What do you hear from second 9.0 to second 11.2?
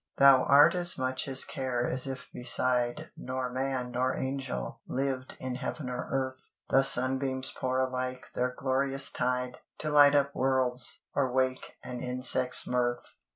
tide, To light up worlds,